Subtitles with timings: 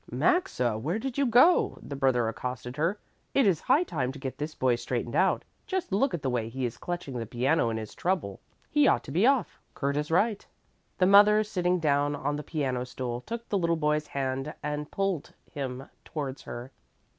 [0.09, 2.97] "Maxa, where did you go?" the brother accosted her.
[3.35, 5.45] "It is high time to get this boy straightened out.
[5.67, 8.39] Just look at the way he is clutching the piano in his trouble.
[8.71, 9.59] He ought to be off.
[9.75, 10.43] Kurt is right."
[10.97, 15.35] The mother, sitting down on the piano stool, took the little boy's hand and pulled
[15.51, 16.71] him towards her.